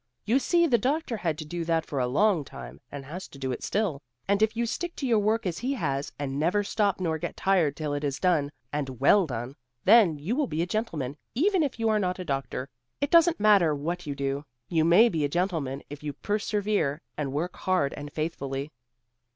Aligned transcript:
You 0.25 0.39
see 0.39 0.65
the 0.65 0.79
doctor 0.79 1.15
had 1.17 1.37
to 1.37 1.45
do 1.45 1.63
that 1.65 1.85
for 1.85 1.99
a 1.99 2.07
long 2.07 2.43
time, 2.43 2.81
and 2.91 3.05
has 3.05 3.27
to 3.27 3.37
do 3.37 3.51
it 3.51 3.61
still, 3.61 4.01
and 4.27 4.41
if 4.41 4.57
you 4.57 4.65
stick 4.65 4.95
to 4.95 5.05
your 5.05 5.19
work 5.19 5.45
as 5.45 5.59
he 5.59 5.73
has, 5.73 6.11
and 6.17 6.39
never 6.39 6.63
stop 6.63 6.99
nor 6.99 7.19
get 7.19 7.37
tired 7.37 7.75
till 7.77 7.93
it 7.93 8.03
is 8.03 8.17
done, 8.19 8.51
and 8.73 8.99
well 8.99 9.27
done, 9.27 9.55
then 9.85 10.17
you 10.17 10.35
will 10.35 10.47
be 10.47 10.63
a 10.63 10.65
gentleman, 10.65 11.17
even 11.35 11.61
if 11.61 11.79
you 11.79 11.87
are 11.87 11.99
not 11.99 12.17
a 12.17 12.25
doctor. 12.25 12.67
It 12.99 13.11
doesn't 13.11 13.39
matter 13.39 13.75
what 13.75 14.07
you 14.07 14.15
do; 14.15 14.43
you 14.69 14.83
may 14.83 15.07
be 15.07 15.23
a 15.23 15.29
gentleman 15.29 15.83
if 15.87 16.01
you 16.01 16.13
persevere 16.13 17.03
and 17.15 17.31
work 17.31 17.55
hard 17.57 17.93
and 17.93 18.11
faithfully." 18.11 18.71